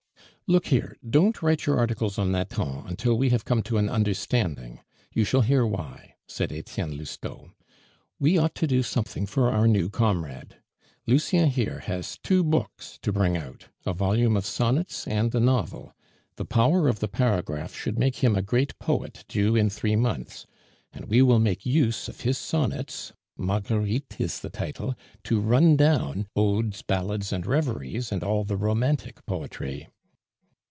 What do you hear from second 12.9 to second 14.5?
to bring out a volume of